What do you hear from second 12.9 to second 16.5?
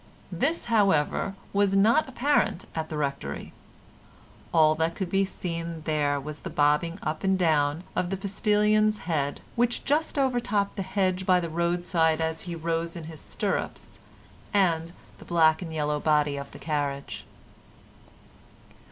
in his stirrups, and the black and yellow body of